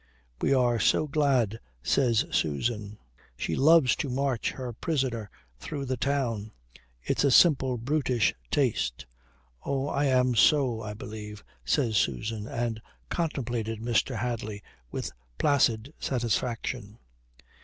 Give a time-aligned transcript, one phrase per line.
[0.41, 2.97] "We are so glad," says Susan.
[3.37, 6.53] "She loves to march her prisoner through the town.
[7.03, 9.05] It's a simple, brutish taste."
[9.63, 9.87] "Oh.
[9.89, 14.15] I am so, I believe," says Susan, and contemplated Mr.
[14.17, 16.97] Hadley with placid satisfaction.